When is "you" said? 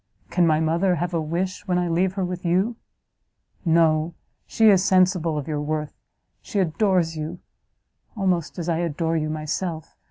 2.43-2.75, 7.15-7.37, 9.15-9.29